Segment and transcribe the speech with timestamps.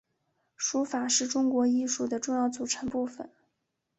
[0.55, 3.29] 书法是中国艺术的重要组成部份。